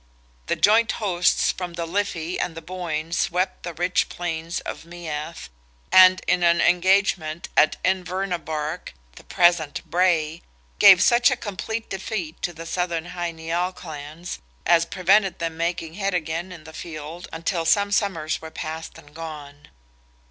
[0.47, 5.47] The joint hosts from the Liffey and the Boyne swept the rich plains of Meath,
[5.91, 10.41] and in an engagement at Invernabark (the present Bray)
[10.79, 15.93] gave such a complete defeat to the southern Hy Nial clans as prevented them making
[15.93, 19.67] head again in the field, until some summers were past and gone.